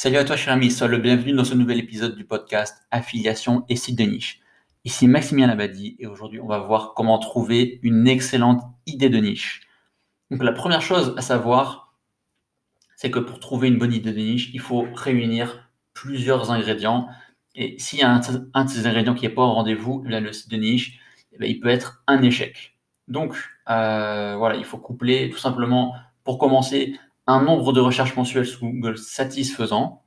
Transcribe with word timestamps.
Salut 0.00 0.18
à 0.18 0.24
toi, 0.24 0.36
cher 0.36 0.52
ami, 0.52 0.70
sois 0.70 0.86
le 0.86 0.98
bienvenu 0.98 1.32
dans 1.32 1.42
ce 1.42 1.54
nouvel 1.54 1.80
épisode 1.80 2.14
du 2.14 2.24
podcast 2.24 2.86
Affiliation 2.92 3.64
et 3.68 3.74
site 3.74 3.98
de 3.98 4.04
niche. 4.04 4.40
Ici 4.84 5.08
Maximilien 5.08 5.48
Labadie 5.48 5.96
et 5.98 6.06
aujourd'hui 6.06 6.38
on 6.38 6.46
va 6.46 6.60
voir 6.60 6.94
comment 6.94 7.18
trouver 7.18 7.80
une 7.82 8.06
excellente 8.06 8.62
idée 8.86 9.08
de 9.08 9.18
niche. 9.18 9.62
Donc 10.30 10.44
la 10.44 10.52
première 10.52 10.82
chose 10.82 11.14
à 11.16 11.20
savoir, 11.20 11.96
c'est 12.94 13.10
que 13.10 13.18
pour 13.18 13.40
trouver 13.40 13.66
une 13.66 13.76
bonne 13.76 13.92
idée 13.92 14.12
de 14.12 14.16
niche, 14.20 14.50
il 14.54 14.60
faut 14.60 14.86
réunir 14.94 15.68
plusieurs 15.94 16.52
ingrédients. 16.52 17.08
Et 17.56 17.76
s'il 17.80 17.98
y 17.98 18.02
a 18.02 18.20
un, 18.54 18.64
de 18.64 18.70
ces 18.70 18.86
ingrédients 18.86 19.16
qui 19.16 19.26
n'est 19.26 19.34
pas 19.34 19.42
au 19.42 19.52
rendez-vous, 19.52 20.04
le 20.06 20.32
site 20.32 20.48
de 20.48 20.58
niche, 20.58 21.00
eh 21.32 21.50
il 21.50 21.58
peut 21.58 21.70
être 21.70 22.04
un 22.06 22.22
échec. 22.22 22.78
Donc 23.08 23.34
euh, 23.68 24.36
voilà, 24.36 24.54
il 24.54 24.64
faut 24.64 24.78
coupler 24.78 25.28
tout 25.28 25.38
simplement, 25.38 25.92
pour 26.22 26.38
commencer, 26.38 26.96
un 27.28 27.42
nombre 27.42 27.74
de 27.74 27.80
recherches 27.80 28.16
mensuelles 28.16 28.46
sur 28.46 28.60
Google 28.60 28.96
satisfaisant. 28.96 30.02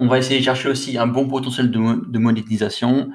On 0.00 0.08
va 0.08 0.18
essayer 0.18 0.40
de 0.40 0.44
chercher 0.44 0.68
aussi 0.68 0.98
un 0.98 1.06
bon 1.06 1.28
potentiel 1.28 1.70
de, 1.70 2.18
monétisation, 2.18 3.12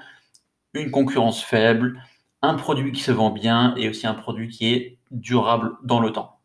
une 0.74 0.90
concurrence 0.90 1.44
faible, 1.44 2.02
un 2.42 2.54
produit 2.54 2.94
qui 2.94 3.02
se 3.02 3.12
vend 3.12 3.30
bien 3.30 3.76
et 3.76 3.90
aussi 3.90 4.08
un 4.08 4.14
produit 4.14 4.48
qui 4.48 4.74
est 4.74 5.00
durable 5.12 5.74
dans 5.84 6.00
le 6.00 6.14
temps. 6.14 6.40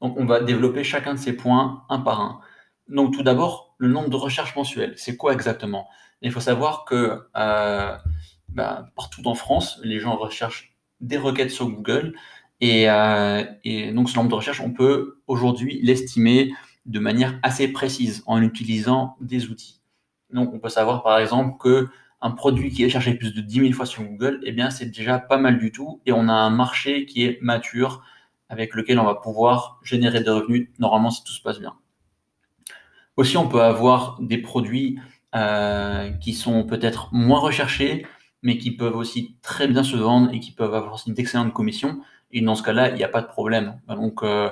Donc 0.00 0.16
on 0.16 0.26
va 0.26 0.40
développer 0.40 0.84
chacun 0.84 1.14
de 1.14 1.18
ces 1.18 1.32
points 1.32 1.82
un 1.88 1.98
par 1.98 2.20
un. 2.20 2.40
Donc 2.88 3.12
tout 3.12 3.24
d'abord, 3.24 3.74
le 3.78 3.88
nombre 3.88 4.10
de 4.10 4.16
recherches 4.16 4.54
mensuelles, 4.54 4.94
c'est 4.96 5.16
quoi 5.16 5.32
exactement? 5.32 5.88
Il 6.22 6.30
faut 6.30 6.40
savoir 6.40 6.84
que 6.84 7.26
euh, 7.36 7.96
bah, 8.48 8.86
partout 8.94 9.26
en 9.26 9.34
France, 9.34 9.80
les 9.82 9.98
gens 9.98 10.16
recherchent 10.16 10.76
des 11.00 11.18
requêtes 11.18 11.50
sur 11.50 11.68
Google 11.68 12.14
euh, 12.88 13.44
et, 13.64 13.92
donc 13.92 14.10
ce 14.10 14.16
nombre 14.16 14.30
de 14.30 14.34
recherches, 14.34 14.60
on 14.60 14.72
peut 14.72 15.20
aujourd'hui 15.26 15.80
l'estimer 15.82 16.52
de 16.86 16.98
manière 16.98 17.38
assez 17.42 17.68
précise 17.68 18.22
en 18.26 18.42
utilisant 18.42 19.16
des 19.20 19.48
outils. 19.48 19.80
Donc 20.32 20.52
on 20.52 20.58
peut 20.58 20.68
savoir 20.68 21.02
par 21.02 21.18
exemple 21.18 21.56
que 21.58 21.88
un 22.20 22.30
produit 22.30 22.70
qui 22.70 22.84
est 22.84 22.88
cherché 22.88 23.14
plus 23.14 23.34
de 23.34 23.40
10 23.40 23.60
000 23.60 23.72
fois 23.72 23.86
sur 23.86 24.02
Google, 24.02 24.40
eh 24.44 24.52
bien 24.52 24.70
c'est 24.70 24.86
déjà 24.86 25.18
pas 25.18 25.36
mal 25.36 25.58
du 25.58 25.72
tout 25.72 26.00
et 26.06 26.12
on 26.12 26.28
a 26.28 26.32
un 26.32 26.50
marché 26.50 27.06
qui 27.06 27.24
est 27.24 27.38
mature 27.42 28.02
avec 28.48 28.74
lequel 28.74 28.98
on 28.98 29.04
va 29.04 29.14
pouvoir 29.14 29.80
générer 29.82 30.22
des 30.22 30.30
revenus 30.30 30.68
normalement 30.78 31.10
si 31.10 31.22
tout 31.22 31.32
se 31.32 31.42
passe 31.42 31.60
bien. 31.60 31.74
Aussi 33.16 33.36
on 33.36 33.48
peut 33.48 33.62
avoir 33.62 34.18
des 34.20 34.38
produits 34.38 34.98
euh, 35.34 36.10
qui 36.12 36.32
sont 36.32 36.64
peut-être 36.64 37.08
moins 37.12 37.40
recherchés 37.40 38.06
mais 38.44 38.58
qui 38.58 38.70
peuvent 38.70 38.96
aussi 38.96 39.36
très 39.42 39.66
bien 39.66 39.82
se 39.82 39.96
vendre 39.96 40.32
et 40.32 40.38
qui 40.38 40.52
peuvent 40.52 40.74
avoir 40.74 40.94
aussi 40.94 41.12
d'excellentes 41.12 41.52
commissions. 41.52 42.00
Et 42.34 42.42
dans 42.42 42.56
ce 42.56 42.62
cas-là, 42.64 42.90
il 42.90 42.96
n'y 42.96 43.04
a 43.04 43.08
pas 43.08 43.22
de 43.22 43.28
problème. 43.28 43.80
Donc 43.88 44.22
euh, 44.22 44.50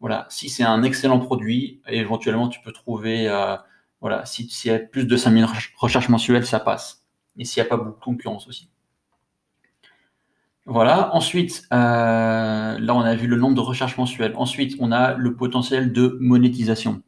voilà, 0.00 0.26
si 0.30 0.48
c'est 0.48 0.64
un 0.64 0.82
excellent 0.82 1.20
produit, 1.20 1.82
éventuellement 1.86 2.48
tu 2.48 2.60
peux 2.60 2.72
trouver, 2.72 3.28
euh, 3.28 3.54
voilà, 4.00 4.24
s'il 4.24 4.48
y 4.64 4.74
a 4.74 4.78
plus 4.78 5.06
de 5.06 5.16
5000 5.16 5.46
recherches 5.76 6.08
mensuelles, 6.08 6.46
ça 6.46 6.58
passe. 6.58 7.04
Et 7.36 7.44
s'il 7.44 7.62
n'y 7.62 7.66
a 7.66 7.68
pas 7.68 7.76
beaucoup 7.76 7.98
de 7.98 8.04
concurrence 8.04 8.48
aussi. 8.48 8.70
Voilà. 10.64 11.14
Ensuite, 11.14 11.64
euh, 11.72 12.78
là, 12.78 12.94
on 12.94 13.00
a 13.00 13.14
vu 13.14 13.26
le 13.26 13.36
nombre 13.36 13.54
de 13.54 13.60
recherches 13.60 13.96
mensuelles. 13.96 14.34
Ensuite, 14.36 14.76
on 14.80 14.90
a 14.90 15.14
le 15.14 15.34
potentiel 15.36 15.92
de 15.92 16.18
monétisation. 16.20 17.02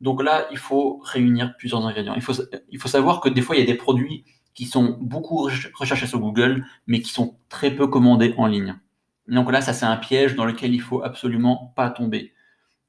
Donc 0.00 0.22
là, 0.22 0.46
il 0.50 0.58
faut 0.58 1.00
réunir 1.04 1.56
plusieurs 1.56 1.84
ingrédients. 1.86 2.14
Il 2.14 2.22
faut, 2.22 2.34
il 2.70 2.78
faut 2.78 2.88
savoir 2.88 3.20
que 3.20 3.28
des 3.28 3.40
fois, 3.40 3.56
il 3.56 3.60
y 3.60 3.62
a 3.62 3.66
des 3.66 3.74
produits 3.78 4.24
qui 4.54 4.66
sont 4.66 4.96
beaucoup 5.00 5.48
recherchés 5.74 6.06
sur 6.06 6.20
Google, 6.20 6.64
mais 6.86 7.00
qui 7.00 7.10
sont 7.12 7.36
très 7.48 7.70
peu 7.72 7.86
commandés 7.86 8.34
en 8.36 8.46
ligne. 8.46 8.76
Donc 9.28 9.50
là, 9.50 9.60
ça 9.60 9.72
c'est 9.72 9.86
un 9.86 9.96
piège 9.96 10.34
dans 10.34 10.44
lequel 10.44 10.74
il 10.74 10.80
faut 10.80 11.02
absolument 11.02 11.72
pas 11.76 11.90
tomber. 11.90 12.34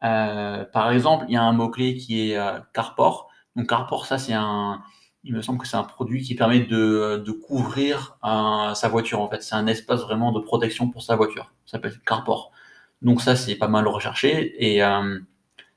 Euh, 0.04 0.66
par 0.66 0.92
exemple, 0.92 1.26
il 1.28 1.34
y 1.34 1.38
a 1.38 1.44
un 1.44 1.54
mot-clé 1.54 1.96
qui 1.96 2.30
est 2.30 2.38
euh, 2.38 2.60
Carport. 2.74 3.30
Donc 3.56 3.68
Carport, 3.68 4.06
ça 4.06 4.18
c'est 4.18 4.34
un, 4.34 4.82
il 5.24 5.34
me 5.34 5.42
semble 5.42 5.60
que 5.60 5.68
c'est 5.68 5.78
un 5.78 5.84
produit 5.84 6.22
qui 6.22 6.36
permet 6.36 6.60
de, 6.60 7.32
couvrir 7.48 8.18
sa 8.22 8.88
voiture 8.90 9.22
en 9.22 9.30
fait. 9.30 9.42
C'est 9.42 9.56
un 9.56 9.68
espace 9.68 10.02
vraiment 10.02 10.32
de 10.32 10.40
protection 10.40 10.90
pour 10.90 11.02
sa 11.04 11.16
voiture. 11.16 11.52
Ça 11.66 11.74
s'appelle 11.74 12.00
Carport. 12.06 12.52
Donc 13.02 13.22
ça 13.22 13.36
c'est 13.36 13.56
pas 13.56 13.68
mal 13.68 13.88
recherché 13.88 14.54
et 14.64 14.84
euh, 14.84 15.20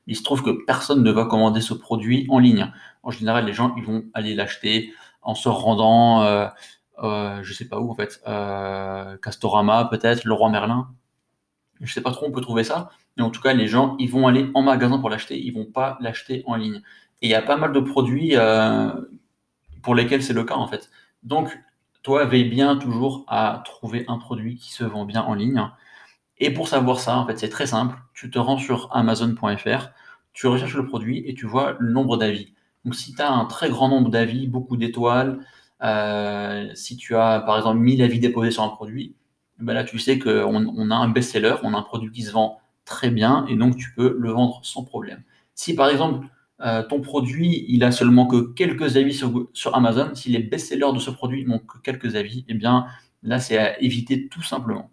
il 0.07 0.17
se 0.17 0.23
trouve 0.23 0.43
que 0.43 0.65
personne 0.67 1.03
ne 1.03 1.11
va 1.11 1.25
commander 1.25 1.61
ce 1.61 1.75
produit 1.75 2.27
en 2.31 2.39
ligne. 2.39 2.71
En 3.03 3.11
général, 3.11 3.47
les 3.47 3.53
gens 3.55 3.75
ils 3.77 3.85
vont 3.85 4.05
aller 4.15 4.35
l'acheter 4.35 4.93
en 5.23 5.35
se 5.35 5.49
rendant, 5.49 6.51
euh, 7.03 7.39
euh, 7.39 7.43
je 7.43 7.53
sais 7.53 7.67
pas 7.69 7.79
où 7.81 7.91
en 7.91 7.95
fait, 7.95 8.21
euh, 8.27 9.17
Castorama 9.19 9.87
peut-être, 9.87 10.25
le 10.25 10.33
roi 10.35 10.51
Merlin. 10.51 10.89
Je 11.81 11.93
sais 11.93 12.01
pas 12.01 12.11
trop 12.11 12.27
où 12.27 12.29
on 12.31 12.33
peut 12.33 12.41
trouver 12.41 12.65
ça, 12.65 12.91
mais 13.17 13.23
en 13.23 13.31
tout 13.31 13.41
cas 13.41 13.53
les 13.53 13.69
gens 13.69 13.97
ils 13.99 14.11
vont 14.11 14.27
aller 14.27 14.51
en 14.55 14.63
magasin 14.63 14.99
pour 14.99 15.11
l'acheter, 15.11 15.39
ils 15.41 15.53
vont 15.53 15.67
pas 15.67 15.97
l'acheter 16.01 16.43
en 16.47 16.57
ligne. 16.57 16.83
Et 17.23 17.29
il 17.29 17.31
y 17.31 17.35
a 17.35 17.43
pas 17.43 17.57
mal 17.57 17.73
de 17.73 17.81
produits 17.81 18.35
pour 19.83 19.95
lesquels 19.95 20.23
c'est 20.23 20.33
le 20.33 20.45
cas 20.45 20.57
en 20.57 20.67
fait. 20.67 20.91
Donc 21.23 21.57
toi 22.03 22.25
veille 22.25 22.49
bien 22.49 22.77
toujours 22.77 23.25
à 23.29 23.63
trouver 23.65 24.05
un 24.09 24.19
produit 24.19 24.57
qui 24.57 24.73
se 24.73 24.85
vend 24.85 25.05
bien 25.05 25.23
en 25.23 25.35
ligne. 25.35 25.71
Et 26.41 26.53
pour 26.53 26.69
savoir 26.69 27.01
ça, 27.01 27.19
en 27.19 27.27
fait, 27.27 27.39
c'est 27.39 27.49
très 27.49 27.67
simple. 27.67 27.99
Tu 28.15 28.31
te 28.31 28.39
rends 28.39 28.59
sur 28.59 28.95
Amazon.fr, 28.95 29.91
tu 30.33 30.47
recherches 30.47 30.77
le 30.77 30.87
produit 30.87 31.23
et 31.27 31.35
tu 31.35 31.47
vois 31.47 31.77
le 31.79 31.91
nombre 31.91 32.17
d'avis. 32.17 32.55
Donc, 32.85 32.95
si 32.95 33.15
tu 33.15 33.23
as 33.23 33.31
un 33.31 33.45
très 33.47 33.69
grand 33.71 33.89
nombre 33.89 34.11
d'avis, 34.11 34.47
beaucoup 34.47 34.77
d'étoiles, 34.77 35.41
euh, 35.83 36.69
si 36.75 36.97
tu 36.97 37.15
as 37.17 37.41
par 37.41 37.57
exemple 37.57 37.79
1000 37.79 38.03
avis 38.03 38.19
déposés 38.21 38.51
sur 38.51 38.63
un 38.63 38.69
produit, 38.69 39.15
ben 39.59 39.75
là 39.75 39.85
tu 39.85 39.99
sais 39.99 40.19
qu'on 40.19 40.67
on 40.67 40.91
a 40.91 40.95
un 40.95 41.09
best-seller, 41.09 41.57
on 41.63 41.75
a 41.75 41.79
un 41.79 41.83
produit 41.83 42.11
qui 42.11 42.23
se 42.23 42.33
vend 42.33 42.61
très 42.85 43.11
bien 43.11 43.47
et 43.49 43.57
donc 43.57 43.77
tu 43.77 43.93
peux 43.95 44.17
le 44.19 44.31
vendre 44.31 44.61
sans 44.65 44.85
problème. 44.85 45.23
Si 45.55 45.75
par 45.75 45.89
exemple 45.89 46.27
euh, 46.61 46.83
ton 46.83 47.01
produit 47.01 47.65
il 47.69 47.85
a 47.85 47.93
seulement 47.93 48.27
que 48.27 48.53
quelques 48.55 48.97
avis 48.97 49.15
sur, 49.15 49.75
Amazon, 49.75 50.15
si 50.15 50.31
les 50.31 50.41
best-sellers 50.41 50.93
de 50.93 50.99
ce 50.99 51.11
produit 51.11 51.45
n'ont 51.47 51.61
que 51.61 51.79
quelques 51.79 52.17
avis, 52.17 52.45
eh 52.49 52.55
bien 52.55 52.87
là 53.23 53.39
c'est 53.41 53.59
à 53.59 53.81
éviter 53.81 54.29
tout 54.29 54.43
simplement. 54.43 54.91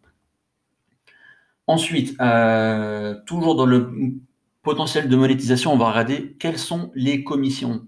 Ensuite, 1.67 2.15
euh, 2.21 3.15
toujours 3.25 3.55
dans 3.55 3.65
le 3.65 3.91
potentiel 4.61 5.09
de 5.09 5.15
monétisation, 5.15 5.73
on 5.73 5.77
va 5.77 5.89
regarder 5.89 6.35
quelles 6.39 6.59
sont 6.59 6.91
les 6.95 7.23
commissions. 7.23 7.87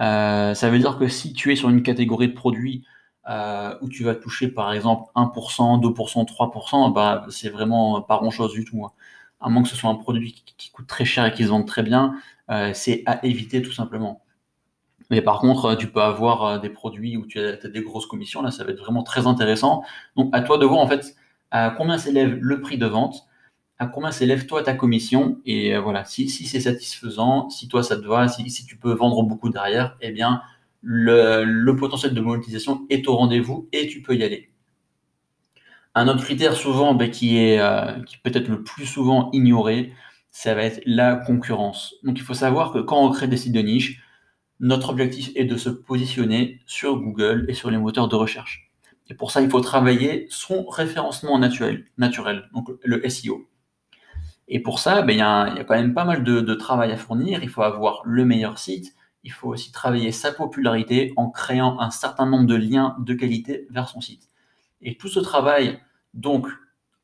Euh, 0.00 0.54
ça 0.54 0.70
veut 0.70 0.78
dire 0.78 0.98
que 0.98 1.08
si 1.08 1.32
tu 1.32 1.52
es 1.52 1.56
sur 1.56 1.68
une 1.68 1.82
catégorie 1.82 2.28
de 2.28 2.34
produits 2.34 2.84
euh, 3.28 3.74
où 3.80 3.88
tu 3.88 4.04
vas 4.04 4.14
toucher 4.14 4.48
par 4.48 4.72
exemple 4.72 5.10
1%, 5.14 5.80
2%, 5.80 6.26
3%, 6.26 6.92
bah, 6.92 7.26
c'est 7.30 7.48
vraiment 7.48 8.02
pas 8.02 8.18
grand-chose 8.18 8.52
du 8.52 8.64
tout. 8.64 8.84
Hein. 8.84 8.92
À 9.40 9.48
moins 9.48 9.62
que 9.62 9.68
ce 9.68 9.76
soit 9.76 9.90
un 9.90 9.94
produit 9.94 10.44
qui, 10.56 10.70
coûte 10.70 10.86
très 10.86 11.04
cher 11.04 11.26
et 11.26 11.32
qui 11.32 11.44
se 11.44 11.48
vende 11.48 11.66
très 11.66 11.82
bien, 11.82 12.14
euh, 12.50 12.72
c'est 12.74 13.02
à 13.06 13.24
éviter 13.24 13.62
tout 13.62 13.72
simplement. 13.72 14.22
Mais 15.10 15.20
par 15.22 15.38
contre, 15.40 15.74
tu 15.76 15.88
peux 15.88 16.02
avoir 16.02 16.60
des 16.60 16.70
produits 16.70 17.16
où 17.16 17.26
tu 17.26 17.38
as, 17.38 17.56
des 17.56 17.82
grosses 17.82 18.06
commissions, 18.06 18.42
là 18.42 18.50
ça 18.50 18.64
va 18.64 18.72
être 18.72 18.80
vraiment 18.80 19.02
très 19.02 19.26
intéressant. 19.26 19.84
Donc 20.16 20.30
à 20.32 20.40
toi 20.40 20.58
de 20.58 20.64
voir 20.64 20.80
en 20.80 20.88
fait 20.88 21.14
combien 21.76 21.98
s'élève 21.98 22.36
le 22.40 22.60
prix 22.60 22.78
de 22.78 22.86
vente, 22.86 23.26
à 23.78 23.86
combien 23.86 24.12
s'élève 24.12 24.46
toi 24.46 24.62
ta 24.62 24.74
commission 24.74 25.40
et 25.44 25.74
euh, 25.74 25.80
voilà 25.80 26.04
si, 26.04 26.28
c'est 26.28 26.60
satisfaisant 26.60 27.50
si 27.50 27.68
toi 27.68 27.82
ça 27.82 27.96
te 27.96 28.06
va 28.06 28.28
si, 28.28 28.66
tu 28.66 28.76
peux 28.76 28.92
vendre 28.92 29.22
beaucoup 29.24 29.50
derrière 29.50 29.96
eh 30.00 30.12
bien 30.12 30.42
le, 30.80 31.72
potentiel 31.72 32.14
de 32.14 32.20
monétisation 32.20 32.86
est 32.90 33.08
au 33.08 33.16
rendez-vous 33.16 33.68
et 33.72 33.86
tu 33.88 34.02
peux 34.02 34.14
y 34.14 34.22
aller. 34.22 34.50
Un 35.94 36.08
autre 36.08 36.22
critère 36.22 36.54
souvent 36.54 36.94
ben, 36.94 37.10
qui 37.10 37.38
est 37.38 37.58
euh, 37.60 38.00
qui 38.02 38.18
peut 38.18 38.30
être 38.34 38.48
le 38.48 38.62
plus 38.62 38.86
souvent 38.86 39.30
ignoré 39.32 39.92
ça 40.30 40.54
va 40.54 40.64
être 40.64 40.82
la 40.84 41.14
concurrence. 41.14 41.94
Donc 42.02 42.18
il 42.18 42.22
faut 42.22 42.34
savoir 42.34 42.72
que 42.72 42.80
quand 42.80 43.04
on 43.04 43.10
crée 43.10 43.28
des 43.28 43.36
sites 43.36 43.52
de 43.52 43.60
niche 43.60 44.00
notre 44.60 44.90
objectif 44.90 45.30
est 45.34 45.44
de 45.44 45.56
se 45.56 45.68
positionner 45.68 46.60
sur 46.66 46.96
Google 47.00 47.46
et 47.48 47.54
sur 47.54 47.70
les 47.70 47.78
moteurs 47.78 48.08
de 48.08 48.14
recherche. 48.14 48.70
Et 49.08 49.14
pour 49.14 49.32
ça 49.32 49.42
il 49.42 49.50
faut 49.50 49.60
travailler 49.60 50.26
son 50.30 50.64
référencement 50.66 51.38
naturel 51.38 51.86
naturel 51.98 52.48
donc 52.52 52.68
le 52.84 53.08
SEO 53.08 53.48
et 54.48 54.60
pour 54.60 54.78
ça, 54.78 55.02
ben, 55.02 55.12
il 55.12 55.18
y, 55.18 55.22
a 55.22 55.64
quand 55.64 55.74
même 55.74 55.94
pas 55.94 56.04
mal 56.04 56.22
de, 56.22 56.54
travail 56.54 56.92
à 56.92 56.96
fournir. 56.96 57.42
Il 57.42 57.48
faut 57.48 57.62
avoir 57.62 58.02
le 58.04 58.24
meilleur 58.24 58.58
site. 58.58 58.94
Il 59.22 59.32
faut 59.32 59.48
aussi 59.48 59.72
travailler 59.72 60.12
sa 60.12 60.32
popularité 60.32 61.14
en 61.16 61.30
créant 61.30 61.80
un 61.80 61.90
certain 61.90 62.26
nombre 62.26 62.46
de 62.46 62.54
liens 62.54 62.96
de 62.98 63.14
qualité 63.14 63.66
vers 63.70 63.88
son 63.88 64.00
site. 64.00 64.28
Et 64.82 64.96
tout 64.96 65.08
ce 65.08 65.20
travail, 65.20 65.80
donc 66.12 66.46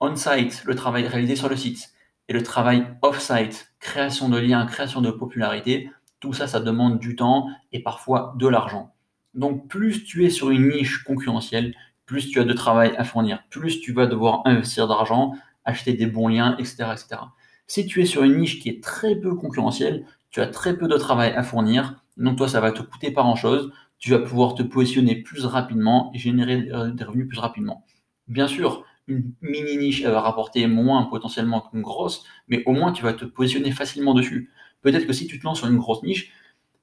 on-site, 0.01 0.63
le 0.67 0.75
travail 0.75 1.07
réalisé 1.07 1.35
sur 1.35 1.49
le 1.49 1.57
site, 1.57 1.93
et 2.29 2.33
le 2.33 2.43
travail 2.43 2.87
off-site, 3.03 3.73
création 3.81 4.29
de 4.29 4.39
liens, 4.39 4.67
création 4.67 5.01
de 5.01 5.11
popularité, 5.11 5.91
tout 6.21 6.35
ça, 6.35 6.47
ça 6.47 6.61
demande 6.61 6.99
du 6.99 7.17
temps 7.17 7.49
et 7.73 7.83
parfois 7.83 8.35
de 8.37 8.47
l'argent. 8.47 8.95
Donc 9.35 9.69
plus 9.69 10.05
tu 10.05 10.25
es 10.27 10.31
sur 10.31 10.51
une 10.51 10.69
niche 10.69 11.03
concurrentielle, 11.05 11.75
plus 12.05 12.29
tu 12.29 12.39
as 12.39 12.45
de 12.45 12.53
travail 12.53 12.95
à 12.99 13.05
fournir, 13.05 13.43
plus 13.49 13.81
tu 13.81 13.93
vas 13.93 14.07
devoir 14.07 14.43
investir 14.45 14.87
d'argent, 14.87 15.35
acheter 15.71 15.95
des 15.95 16.07
bons 16.07 16.29
liens, 16.29 16.57
etc., 16.59 16.85
etc. 16.93 17.23
Si 17.67 17.87
tu 17.87 18.03
es 18.03 18.07
sur 18.07 18.25
une 18.25 18.39
niche 18.39 18.61
qui 18.61 18.69
est 18.69 18.83
très 18.83 19.15
peu 19.17 19.35
concurrentielle, 19.35 20.05
tu 20.31 20.41
as 20.41 20.47
très 20.47 20.77
peu 20.77 20.89
de 20.89 20.97
travail 20.97 21.33
à 21.33 21.43
fournir, 21.43 22.03
donc 22.17 22.37
toi, 22.37 22.49
ça 22.49 22.61
va 22.61 22.73
te 22.73 22.83
coûter 22.83 23.11
pas 23.11 23.23
grand-chose, 23.23 23.73
tu 23.99 24.11
vas 24.11 24.19
pouvoir 24.19 24.55
te 24.55 24.63
positionner 24.63 25.17
plus 25.17 25.45
rapidement 25.45 26.11
et 26.15 26.19
générer 26.19 26.63
des 26.63 27.05
revenus 27.05 27.29
plus 27.29 27.39
rapidement. 27.39 27.85
Bien 28.29 28.47
sûr, 28.47 28.85
une 29.07 29.33
mini 29.43 29.77
niche, 29.77 30.03
elle 30.03 30.13
va 30.13 30.21
rapporter 30.21 30.67
moins 30.67 31.05
potentiellement 31.05 31.61
qu'une 31.61 31.83
grosse, 31.83 32.25
mais 32.49 32.63
au 32.67 32.73
moins 32.73 32.93
tu 32.93 33.03
vas 33.03 33.13
te 33.13 33.25
positionner 33.25 33.73
facilement 33.73 34.15
dessus. 34.15 34.51
Peut-être 34.83 35.07
que 35.07 35.13
si 35.13 35.27
tu 35.27 35.39
te 35.39 35.45
lances 35.45 35.59
sur 35.59 35.69
une 35.69 35.79
grosse 35.79 36.03
niche, 36.03 36.33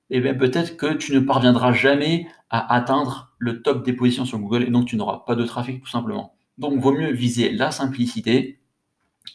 eh 0.10 0.22
peut-être 0.22 0.78
que 0.78 0.94
tu 0.94 1.14
ne 1.14 1.20
parviendras 1.20 1.74
jamais 1.74 2.28
à 2.50 2.74
atteindre 2.74 3.34
le 3.40 3.62
top 3.62 3.86
des 3.86 3.94
positions 3.94 4.26
sur 4.26 4.40
Google 4.40 4.64
et 4.64 4.70
donc 4.70 4.86
tu 4.86 4.96
n'auras 4.96 5.24
pas 5.26 5.36
de 5.36 5.44
trafic 5.44 5.82
tout 5.82 5.90
simplement. 5.90 6.36
Donc 6.58 6.80
vaut 6.80 6.94
mieux 6.94 7.12
viser 7.12 7.52
la 7.52 7.72
simplicité. 7.72 8.60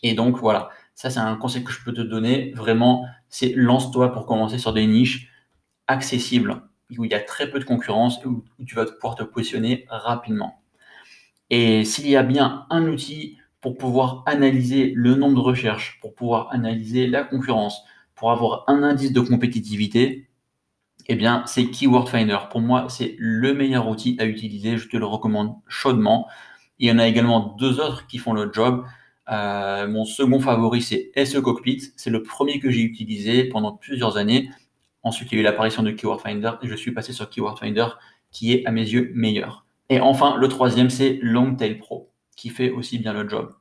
Et 0.03 0.15
donc 0.15 0.39
voilà, 0.39 0.71
ça 0.95 1.11
c'est 1.11 1.21
un 1.21 1.37
conseil 1.37 1.65
que 1.65 1.73
je 1.73 1.83
peux 1.85 1.93
te 1.93 2.01
donner. 2.01 2.53
Vraiment, 2.55 3.07
c'est 3.29 3.53
lance-toi 3.55 4.13
pour 4.13 4.27
commencer 4.27 4.59
sur 4.59 4.73
des 4.73 4.87
niches 4.87 5.29
accessibles 5.87 6.63
où 6.99 7.05
il 7.05 7.11
y 7.11 7.15
a 7.15 7.21
très 7.21 7.51
peu 7.51 7.59
de 7.59 7.65
concurrence, 7.65 8.25
où 8.25 8.45
tu 8.67 8.75
vas 8.75 8.85
pouvoir 8.87 9.15
te 9.15 9.23
positionner 9.23 9.87
rapidement. 9.89 10.63
Et 11.51 11.85
s'il 11.85 12.09
y 12.09 12.17
a 12.17 12.23
bien 12.23 12.67
un 12.71 12.87
outil 12.87 13.39
pour 13.61 13.77
pouvoir 13.77 14.23
analyser 14.27 14.93
le 14.95 15.15
nombre 15.15 15.37
de 15.37 15.41
recherches, 15.41 15.99
pour 16.01 16.15
pouvoir 16.15 16.49
analyser 16.51 17.07
la 17.07 17.25
concurrence, 17.25 17.83
pour 18.15 18.31
avoir 18.31 18.65
un 18.69 18.83
indice 18.83 19.13
de 19.13 19.21
compétitivité, 19.21 20.29
eh 21.09 21.15
bien, 21.15 21.43
c'est 21.47 21.67
Keyword 21.67 22.09
Finder. 22.09 22.39
Pour 22.51 22.61
moi, 22.61 22.87
c'est 22.89 23.17
le 23.19 23.55
meilleur 23.55 23.89
outil 23.89 24.17
à 24.21 24.25
utiliser. 24.25 24.79
Je 24.79 24.89
te 24.89 24.97
le 24.97 25.07
recommande 25.07 25.55
chaudement. 25.69 26.29
Il 26.79 26.89
y 26.89 26.93
en 26.93 26.99
a 26.99 27.07
également 27.07 27.57
deux 27.59 27.81
autres 27.81 28.07
qui 28.07 28.19
font 28.19 28.33
le 28.33 28.51
job. 28.53 28.85
Euh, 29.31 29.87
mon 29.87 30.05
second 30.05 30.41
favori, 30.41 30.83
c'est 30.83 31.11
SE 31.25 31.39
Cockpit. 31.39 31.93
C'est 31.97 32.11
le 32.11 32.23
premier 32.23 32.59
que 32.59 32.71
j'ai 32.71 32.83
utilisé 32.83 33.45
pendant 33.45 33.73
plusieurs 33.73 34.17
années. 34.17 34.51
Ensuite, 35.03 35.31
il 35.33 35.37
y 35.37 35.39
a 35.39 35.41
eu 35.41 35.45
l'apparition 35.45 35.83
de 35.83 35.91
Keyword 35.91 36.21
Finder 36.21 36.53
et 36.63 36.69
je 36.69 36.75
suis 36.75 36.93
passé 36.93 37.13
sur 37.13 37.29
Keyword 37.29 37.59
Finder 37.59 37.87
qui 38.31 38.53
est 38.53 38.65
à 38.67 38.71
mes 38.71 38.83
yeux 38.83 39.13
meilleur. 39.15 39.67
Et 39.89 40.01
enfin, 40.01 40.37
le 40.37 40.49
troisième, 40.49 40.91
c'est 40.91 41.19
Longtail 41.23 41.79
Pro 41.79 42.11
qui 42.37 42.49
fait 42.49 42.71
aussi 42.71 42.99
bien 42.99 43.13
le 43.13 43.29
job. 43.29 43.55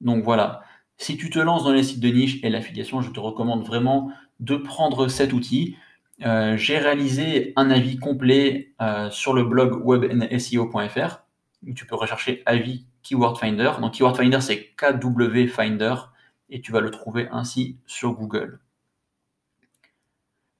Donc 0.00 0.24
voilà, 0.24 0.62
si 0.96 1.16
tu 1.16 1.30
te 1.30 1.38
lances 1.38 1.64
dans 1.64 1.72
les 1.72 1.82
sites 1.82 2.00
de 2.00 2.08
niche 2.08 2.42
et 2.42 2.50
l'affiliation, 2.50 3.00
je 3.00 3.10
te 3.10 3.20
recommande 3.20 3.64
vraiment 3.64 4.10
de 4.40 4.56
prendre 4.56 5.08
cet 5.08 5.32
outil. 5.32 5.76
Euh, 6.24 6.56
j'ai 6.56 6.78
réalisé 6.78 7.52
un 7.56 7.70
avis 7.70 7.98
complet 7.98 8.72
euh, 8.80 9.10
sur 9.10 9.32
le 9.32 9.44
blog 9.44 9.80
webnseo.fr 9.84 11.24
tu 11.72 11.86
peux 11.86 11.94
rechercher 11.94 12.42
avis 12.46 12.84
Keyword 13.04 13.38
Finder. 13.38 13.70
Donc 13.80 13.92
Keyword 13.92 14.16
Finder, 14.16 14.40
c'est 14.40 14.74
KW 14.76 15.46
Finder 15.46 15.94
et 16.50 16.60
tu 16.60 16.72
vas 16.72 16.80
le 16.80 16.90
trouver 16.90 17.28
ainsi 17.30 17.78
sur 17.86 18.14
Google. 18.14 18.58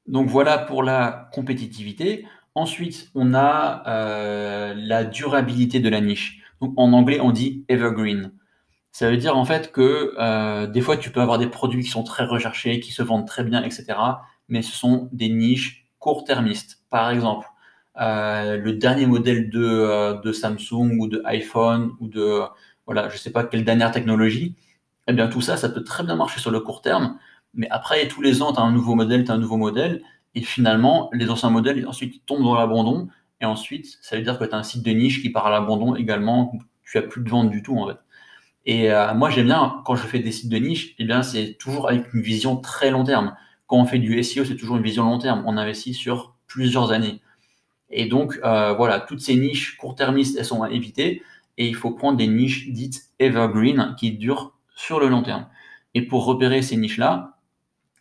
Donc 0.07 0.29
voilà 0.29 0.59
pour 0.59 0.83
la 0.83 1.29
compétitivité. 1.33 2.27
Ensuite, 2.55 3.11
on 3.15 3.35
a 3.35 3.83
euh, 3.89 4.75
la 4.77 5.05
durabilité 5.05 5.81
de 5.81 5.89
la 5.89 6.01
niche. 6.01 6.43
En 6.61 6.93
anglais, 6.93 7.19
on 7.21 7.33
dit 7.33 7.65
evergreen. 7.69 8.33
Ça 8.93 9.11
veut 9.11 9.17
dire 9.17 9.37
en 9.37 9.45
fait 9.45 9.73
que 9.73 10.15
euh, 10.19 10.67
des 10.69 10.81
fois, 10.81 10.97
tu 10.97 11.11
peux 11.11 11.21
avoir 11.21 11.39
des 11.39 11.49
produits 11.49 11.83
qui 11.83 11.91
sont 11.91 12.05
très 12.05 12.25
recherchés, 12.25 12.79
qui 12.79 12.93
se 12.93 13.03
vendent 13.03 13.27
très 13.27 13.43
bien, 13.43 13.63
etc. 13.65 13.87
Mais 14.49 14.63
ce 14.63 14.73
sont 14.73 15.09
des 15.13 15.31
niches 15.31 15.89
court-termistes. 15.99 16.85
Par 16.91 17.11
exemple, 17.11 17.49
euh, 18.01 18.57
le 18.57 18.73
dernier 18.73 19.07
modèle 19.07 19.51
de, 19.51 20.21
de, 20.23 20.33
Samsung 20.33 20.99
ou 20.99 21.07
de 21.09 21.23
iPhone 21.25 21.93
ou 22.01 22.09
de 22.09 22.41
voilà, 22.87 23.09
je 23.09 23.17
sais 23.17 23.31
pas 23.31 23.45
quelle 23.45 23.65
dernière 23.65 23.93
technologie. 23.93 24.57
Eh 25.09 25.13
bien, 25.13 25.29
tout 25.29 25.41
ça, 25.41 25.57
ça 25.57 25.69
peut 25.69 25.85
très 25.85 26.05
bien 26.05 26.17
marcher 26.17 26.41
sur 26.41 26.51
le 26.51 26.61
court 26.61 26.83
terme. 26.83 27.19
Mais 27.55 27.69
après, 27.71 28.09
tous 28.09 28.23
les 28.23 28.43
ans, 28.43 28.53
tu 28.53 28.61
as 28.61 28.63
un 28.63 28.73
nouveau 28.73 28.95
modèle, 28.95 29.25
tu 29.25 29.31
as 29.31 29.35
un 29.35 29.39
nouveau 29.39 29.57
modèle. 29.57 30.03
Et 30.35 30.43
finalement, 30.43 31.11
les 31.13 31.31
anciens 31.31 31.51
modèles, 31.51 31.87
ensuite, 31.87 32.25
tombent 32.27 32.43
dans 32.43 32.55
l'abandon. 32.55 33.09
Et 33.41 33.45
ensuite, 33.45 33.99
ça 34.03 34.17
veut 34.17 34.23
dire 34.23 34.39
que 34.39 34.45
tu 34.45 34.55
as 34.55 34.59
un 34.59 34.63
site 34.63 34.85
de 34.85 34.91
niche 34.91 35.23
qui 35.23 35.31
part 35.31 35.47
à 35.47 35.51
l'abandon 35.51 35.95
également. 35.95 36.53
Tu 36.85 36.99
as 36.99 37.03
plus 37.03 37.23
de 37.23 37.31
vente 37.31 37.51
du 37.51 37.63
tout, 37.63 37.77
en 37.79 37.89
fait. 37.89 37.99
Et 38.67 38.93
euh, 38.93 39.15
moi, 39.15 39.31
j'aime 39.31 39.47
bien, 39.47 39.83
quand 39.85 39.95
je 39.97 40.07
fais 40.07 40.21
des 40.21 40.33
sites 40.33 40.51
de 40.51 40.57
niche, 40.57 40.95
eh 40.99 41.05
bien, 41.05 41.23
c'est 41.23 41.55
toujours 41.59 41.89
avec 41.89 42.13
une 42.15 42.23
vision 42.23 42.57
très 42.57 42.91
long 42.91 43.05
terme. 43.05 43.37
Quand 43.67 43.77
on 43.77 43.85
fait 43.85 43.99
du 43.99 44.23
SEO, 44.23 44.45
c'est 44.45 44.57
toujours 44.57 44.77
une 44.77 44.83
vision 44.83 45.05
long 45.05 45.19
terme. 45.19 45.45
On 45.47 45.57
investit 45.57 45.95
sur 45.95 46.35
plusieurs 46.47 46.93
années. 46.93 47.21
Et 47.91 48.07
donc, 48.07 48.39
euh, 48.45 48.75
voilà, 48.75 49.01
toutes 49.01 49.21
ces 49.21 49.37
niches 49.37 49.77
court-termistes, 49.77 50.37
elles 50.39 50.45
sont 50.45 50.63
à 50.63 50.71
éviter. 50.71 51.23
Et 51.59 51.69
il 51.69 51.75
faut 51.75 51.93
prendre 51.93 52.19
des 52.19 52.27
niches 52.27 52.71
dites 52.71 53.03
evergreen 53.19 53.95
qui 53.99 54.13
durent 54.13 54.55
sur 54.75 54.99
le 54.99 55.09
long 55.09 55.23
terme. 55.23 55.47
Et 55.95 56.03
pour 56.03 56.25
repérer 56.25 56.63
ces 56.63 56.77
niches-là, 56.77 57.39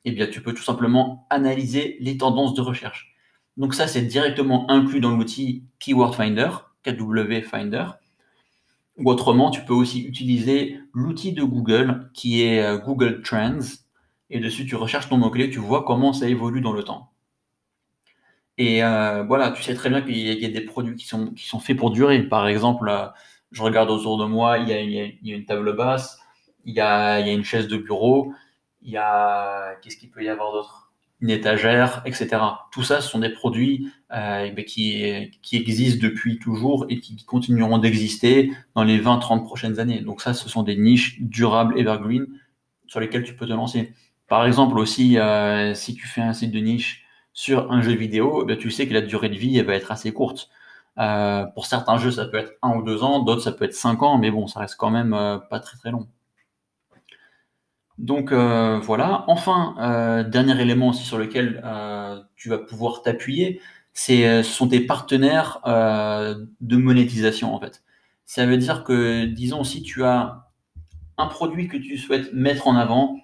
eh 0.06 0.12
bien, 0.12 0.28
tu 0.28 0.42
peux 0.42 0.54
tout 0.54 0.64
simplement 0.64 1.28
analyser 1.30 1.98
les 2.00 2.18
tendances 2.18 2.56
de 2.56 2.62
recherche. 2.62 3.16
Donc 3.58 3.76
ça, 3.76 3.88
c'est 3.88 4.02
directement 4.02 4.70
inclus 4.70 5.00
dans 5.00 5.16
l'outil 5.16 5.64
Keyword 5.80 6.16
Finder, 6.16 6.50
KW 6.84 7.42
Finder. 7.44 7.86
Ou 8.98 9.10
autrement, 9.10 9.52
tu 9.52 9.62
peux 9.62 9.74
aussi 9.74 10.02
utiliser 10.02 10.80
l'outil 10.94 11.34
de 11.34 11.44
Google 11.44 12.10
qui 12.14 12.44
est 12.44 12.62
euh, 12.64 12.78
Google 12.78 13.22
Trends. 13.22 13.60
Et 14.30 14.40
dessus, 14.40 14.66
tu 14.66 14.76
recherches 14.76 15.10
ton 15.10 15.18
mot-clé, 15.18 15.50
tu 15.50 15.60
vois 15.60 15.84
comment 15.84 16.14
ça 16.14 16.28
évolue 16.28 16.62
dans 16.62 16.74
le 16.74 16.84
temps. 16.84 17.13
Et 18.58 18.84
euh, 18.84 19.24
voilà, 19.24 19.52
tu 19.52 19.64
sais 19.64 19.74
très 19.74 19.90
bien 19.90 20.02
qu'il 20.02 20.18
y, 20.18 20.46
a 20.46 20.50
des 20.50 20.62
produits 20.62 20.96
qui 20.96 21.08
sont, 21.08 21.32
qui 21.32 21.46
sont 21.48 21.60
faits 21.60 21.78
pour 21.78 21.92
durer. 21.92 22.22
Par 22.24 22.48
exemple, 22.48 22.88
euh, 22.88 23.08
je 23.52 23.64
regarde 23.64 23.90
autour 23.90 24.20
de 24.20 24.26
moi, 24.26 24.60
il 24.60 24.70
y 24.70 24.74
a, 25.32 25.36
une 25.36 25.46
table 25.46 25.76
basse, 25.76 26.20
il 26.66 26.76
y 26.76 26.80
a, 26.80 27.20
une 27.20 27.44
chaise 27.44 27.68
de 27.68 27.78
bureau, 27.78 28.32
il 28.84 28.92
y 28.92 28.98
a, 28.98 29.76
qu'est-ce 29.82 29.98
qu'il 29.98 30.12
peut 30.12 30.24
y 30.24 30.30
avoir 30.30 30.52
d'autre? 30.52 30.92
Une 31.22 31.30
étagère, 31.30 32.04
etc. 32.06 32.30
Tout 32.72 32.84
ça, 32.84 33.00
ce 33.02 33.10
sont 33.10 33.20
des 33.20 33.30
produits 33.30 33.88
euh, 34.12 34.52
ben, 34.52 34.66
qui, 34.66 35.32
qui 35.42 35.56
existent 35.56 36.06
depuis 36.06 36.38
toujours 36.38 36.86
et 36.90 37.00
qui 37.00 37.24
continueront 37.26 37.78
d'exister 37.78 38.52
dans 38.76 38.84
les 38.84 39.00
20-30 39.00 39.44
prochaines 39.44 39.80
années. 39.80 40.02
Donc 40.02 40.22
ça, 40.22 40.34
ce 40.34 40.50
sont 40.50 40.64
des 40.64 40.76
niches 40.76 41.22
durables, 41.22 41.80
evergreen, 41.80 42.28
sur 42.88 43.00
lesquelles 43.00 43.24
tu 43.24 43.36
peux 43.36 43.48
te 43.48 43.54
lancer. 43.54 43.94
Par 44.28 44.46
exemple 44.46 44.78
aussi, 44.78 45.18
si 45.76 45.96
tu 45.96 46.08
fais 46.08 46.22
un 46.22 46.34
site 46.34 46.52
de 46.52 46.60
niche 46.60 47.03
sur 47.34 47.72
un 47.72 47.82
jeu 47.82 47.94
vidéo, 47.94 48.46
ben, 48.46 48.58
tu 48.58 48.72
sais 48.72 48.88
que 48.88 48.94
la 48.94 49.02
durée 49.02 49.30
de 49.30 49.36
vie 49.36 49.62
va 49.62 49.74
être 49.76 49.92
assez 49.92 50.14
courte. 50.14 50.50
Euh, 51.00 51.46
pour 51.46 51.66
certains 51.66 51.98
jeux, 51.98 52.12
ça 52.12 52.26
peut 52.26 52.38
être 52.38 52.54
un 52.62 52.76
ou 52.76 52.84
deux 52.84 53.04
ans, 53.04 53.20
d'autres, 53.20 53.42
ça 53.42 53.52
peut 53.52 53.66
être 53.66 53.74
cinq 53.74 54.04
ans, 54.04 54.18
mais 54.18 54.32
bon, 54.32 54.48
ça 54.48 54.60
reste 54.60 54.76
quand 54.78 54.92
même 54.92 55.14
euh, 55.14 55.38
pas 55.38 55.60
très 55.60 55.78
très 55.78 55.92
long. 55.92 56.08
Donc 57.98 58.32
euh, 58.32 58.80
voilà. 58.80 59.26
Enfin, 59.28 60.24
dernier 60.30 60.60
élément 60.62 60.90
aussi 60.90 61.04
sur 61.04 61.18
lequel 61.18 61.64
tu 62.36 62.50
vas 62.50 62.58
pouvoir 62.58 63.02
t'appuyer, 63.04 63.62
ce 63.94 64.42
sont 64.44 64.68
tes 64.70 64.82
partenaires 64.82 65.62
de 65.66 66.78
monétisation 66.78 67.54
en 67.54 67.60
fait. 67.60 67.84
Ça 68.26 68.46
veut 68.46 68.58
dire 68.58 68.84
que, 68.84 69.26
disons, 69.26 69.64
si 69.64 69.84
tu 69.84 70.04
as 70.04 70.50
un 71.18 71.28
produit 71.28 71.68
que 71.68 71.78
tu 71.78 71.98
souhaites 71.98 72.34
mettre 72.34 72.68
en 72.68 72.76
avant, 72.76 73.20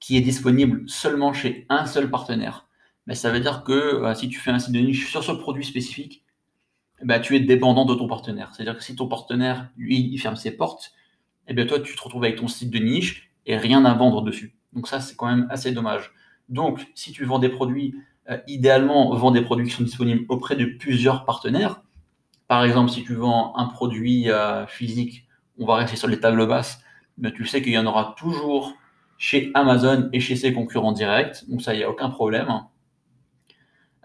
qui 0.00 0.16
est 0.16 0.20
disponible 0.20 0.82
seulement 0.88 1.32
chez 1.32 1.66
un 1.68 1.86
seul 1.86 2.10
partenaire, 2.10 2.66
ça 3.14 3.30
veut 3.30 3.40
dire 3.40 3.64
que 3.64 4.12
si 4.14 4.28
tu 4.28 4.38
fais 4.38 4.50
un 4.50 4.58
site 4.58 4.72
de 4.72 4.80
niche 4.80 5.10
sur 5.10 5.24
ce 5.24 5.32
produit 5.32 5.64
spécifique, 5.64 6.24
ben, 7.02 7.20
tu 7.20 7.34
es 7.34 7.40
dépendant 7.40 7.84
de 7.84 7.94
ton 7.94 8.06
partenaire. 8.06 8.50
C'est-à-dire 8.54 8.76
que 8.76 8.84
si 8.84 8.94
ton 8.94 9.08
partenaire, 9.08 9.68
lui, 9.76 9.98
il 10.12 10.18
ferme 10.18 10.36
ses 10.36 10.50
portes, 10.50 10.92
et 11.46 11.52
eh 11.52 11.54
bien 11.54 11.66
toi, 11.66 11.80
tu 11.80 11.96
te 11.96 12.02
retrouves 12.02 12.22
avec 12.22 12.36
ton 12.36 12.46
site 12.46 12.70
de 12.70 12.78
niche 12.78 13.30
et 13.46 13.56
rien 13.56 13.84
à 13.84 13.94
vendre 13.94 14.22
dessus. 14.22 14.54
Donc 14.72 14.86
ça, 14.86 15.00
c'est 15.00 15.16
quand 15.16 15.26
même 15.26 15.46
assez 15.50 15.72
dommage. 15.72 16.12
Donc, 16.48 16.86
si 16.94 17.12
tu 17.12 17.24
vends 17.24 17.38
des 17.38 17.48
produits, 17.48 17.94
euh, 18.30 18.38
idéalement, 18.46 19.14
vends 19.16 19.30
des 19.30 19.40
produits 19.40 19.66
qui 19.66 19.72
sont 19.72 19.82
disponibles 19.82 20.24
auprès 20.28 20.56
de 20.56 20.64
plusieurs 20.64 21.24
partenaires. 21.24 21.82
Par 22.46 22.64
exemple, 22.64 22.90
si 22.90 23.02
tu 23.02 23.14
vends 23.14 23.56
un 23.56 23.66
produit 23.66 24.30
euh, 24.30 24.66
physique, 24.66 25.26
on 25.58 25.66
va 25.66 25.76
rester 25.76 25.96
sur 25.96 26.08
les 26.08 26.20
tables 26.20 26.46
basses, 26.46 26.82
mais 27.18 27.32
tu 27.32 27.46
sais 27.46 27.62
qu'il 27.62 27.72
y 27.72 27.78
en 27.78 27.86
aura 27.86 28.14
toujours 28.18 28.74
chez 29.18 29.50
Amazon 29.54 30.08
et 30.12 30.20
chez 30.20 30.36
ses 30.36 30.52
concurrents 30.52 30.92
directs. 30.92 31.48
Donc 31.48 31.62
ça, 31.62 31.74
il 31.74 31.78
n'y 31.78 31.84
a 31.84 31.90
aucun 31.90 32.10
problème. 32.10 32.48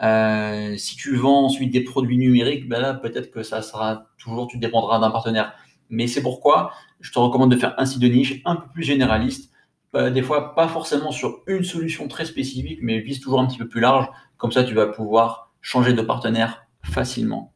Euh, 0.04 0.76
si 0.78 0.96
tu 0.96 1.16
vends 1.16 1.46
ensuite 1.46 1.72
des 1.72 1.82
produits 1.82 2.18
numériques, 2.18 2.68
ben 2.68 2.82
là, 2.82 2.94
peut-être 2.94 3.32
que 3.32 3.44
ça 3.44 3.62
sera 3.62 4.08
toujours, 4.18 4.48
tu 4.48 4.58
dépendras 4.58 5.00
d'un 5.00 5.12
partenaire. 5.12 5.54
Mais 5.90 6.08
c'est 6.08 6.22
pourquoi 6.22 6.72
je 7.00 7.12
te 7.12 7.20
recommande 7.20 7.52
de 7.52 7.58
faire 7.58 7.76
un 7.78 7.86
site 7.86 8.02
de 8.02 8.08
niche 8.08 8.42
un 8.46 8.56
peu 8.56 8.68
plus 8.74 8.84
généraliste. 8.84 9.52
Des 9.94 10.22
fois, 10.22 10.56
pas 10.56 10.68
forcément 10.68 11.12
sur 11.12 11.40
une 11.48 11.64
solution 11.64 12.10
très 12.10 12.26
spécifique, 12.26 12.80
mais 12.82 13.00
vise 13.00 13.22
toujours 13.22 13.40
un 13.40 13.46
petit 13.46 13.58
peu 13.58 13.68
plus 13.70 13.80
large. 13.80 14.10
Comme 14.36 14.52
ça, 14.52 14.66
tu 14.66 14.74
vas 14.74 14.88
pouvoir 14.88 15.54
changer 15.62 15.94
de 15.94 16.02
partenaire 16.02 16.66
facilement. 16.84 17.54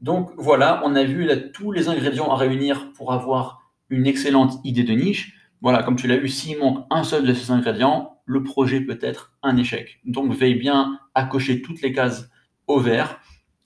Donc 0.00 0.30
voilà, 0.36 0.80
on 0.84 0.94
a 0.94 1.02
vu 1.02 1.24
là, 1.24 1.36
tous 1.36 1.72
les 1.72 1.88
ingrédients 1.88 2.30
à 2.30 2.36
réunir 2.36 2.92
pour 2.92 3.12
avoir 3.12 3.72
une 3.90 4.06
excellente 4.06 4.60
idée 4.62 4.84
de 4.84 4.92
niche. 4.92 5.34
Voilà, 5.60 5.82
comme 5.82 5.96
tu 5.96 6.06
l'as 6.06 6.18
vu, 6.18 6.28
s'il 6.28 6.58
manque 6.58 6.86
un 6.90 7.02
seul 7.02 7.26
de 7.26 7.34
ces 7.34 7.50
ingrédients, 7.50 8.17
le 8.28 8.44
projet 8.44 8.80
peut 8.80 8.98
être 9.00 9.32
un 9.42 9.56
échec. 9.56 9.98
Donc 10.04 10.32
veille 10.32 10.54
bien 10.54 11.00
à 11.14 11.24
cocher 11.24 11.62
toutes 11.62 11.82
les 11.82 11.92
cases 11.92 12.30
au 12.66 12.78
vert. 12.78 13.20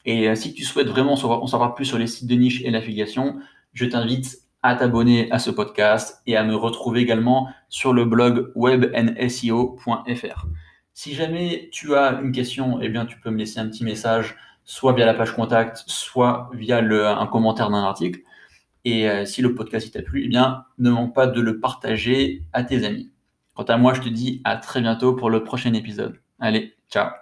Et 0.04 0.28
euh, 0.28 0.34
si 0.34 0.54
tu 0.54 0.64
souhaites 0.64 0.88
vraiment 0.88 1.14
en 1.14 1.46
savoir 1.46 1.74
plus 1.74 1.84
sur 1.84 1.98
les 1.98 2.06
sites 2.06 2.28
de 2.28 2.34
niche 2.34 2.62
et 2.62 2.70
l'affiliation, 2.70 3.38
je 3.74 3.84
t'invite 3.84 4.38
à 4.62 4.76
t'abonner 4.76 5.30
à 5.32 5.40
ce 5.40 5.50
podcast 5.50 6.22
et 6.26 6.36
à 6.36 6.44
me 6.44 6.54
retrouver 6.54 7.00
également 7.00 7.48
sur 7.68 7.92
le 7.92 8.04
blog 8.04 8.52
webnseo.fr. 8.54 10.46
Si 10.94 11.14
jamais 11.14 11.68
tu 11.72 11.96
as 11.96 12.20
une 12.20 12.32
question, 12.32 12.80
eh 12.80 12.88
bien, 12.88 13.04
tu 13.04 13.18
peux 13.18 13.30
me 13.30 13.38
laisser 13.38 13.58
un 13.58 13.66
petit 13.66 13.82
message, 13.82 14.36
soit 14.64 14.92
via 14.92 15.06
la 15.06 15.14
page 15.14 15.34
contact, 15.34 15.82
soit 15.86 16.50
via 16.54 16.78
un 16.78 17.26
commentaire 17.26 17.70
d'un 17.70 17.82
article. 17.82 18.20
Et 18.84 19.08
euh, 19.08 19.24
si 19.24 19.42
le 19.42 19.54
podcast 19.54 19.92
t'a 19.92 20.02
plu, 20.02 20.22
eh 20.24 20.28
bien, 20.28 20.64
ne 20.78 20.90
manque 20.90 21.14
pas 21.14 21.26
de 21.26 21.40
le 21.40 21.58
partager 21.58 22.44
à 22.52 22.62
tes 22.62 22.84
amis. 22.84 23.10
Quant 23.54 23.64
à 23.64 23.76
moi, 23.76 23.94
je 23.94 24.00
te 24.00 24.08
dis 24.08 24.40
à 24.44 24.56
très 24.56 24.80
bientôt 24.80 25.14
pour 25.14 25.30
le 25.30 25.44
prochain 25.44 25.74
épisode. 25.74 26.20
Allez, 26.40 26.74
ciao 26.90 27.21